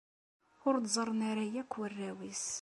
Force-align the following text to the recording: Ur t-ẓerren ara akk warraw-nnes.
Ur 0.67 0.75
t-ẓerren 0.77 1.21
ara 1.29 1.45
akk 1.61 1.73
warraw-nnes. 1.77 2.45